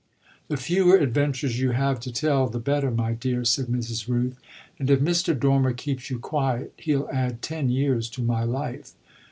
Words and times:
"The 0.47 0.57
fewer 0.57 0.97
adventures 0.97 1.59
you 1.59 1.73
have 1.73 1.99
to 1.99 2.11
tell 2.11 2.49
the 2.49 2.57
better, 2.57 2.89
my 2.89 3.13
dear," 3.13 3.45
said 3.45 3.67
Mrs. 3.67 4.07
Rooth; 4.07 4.35
"and 4.79 4.89
if 4.89 4.99
Mr. 4.99 5.39
Dormer 5.39 5.73
keeps 5.73 6.09
you 6.09 6.17
quiet 6.17 6.73
he'll 6.77 7.07
add 7.13 7.43
ten 7.43 7.69
years 7.69 8.09
to 8.17 8.23
my 8.23 8.43
life." 8.43 8.93